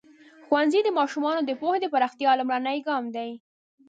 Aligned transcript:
ښوونځی 0.45 0.79
د 0.83 0.89
ماشومانو 0.99 1.41
د 1.45 1.51
پوهې 1.61 1.79
د 1.81 1.85
پراختیا 1.93 2.31
لومړنی 2.39 2.77
ګام 2.87 3.05
دی. 3.15 3.31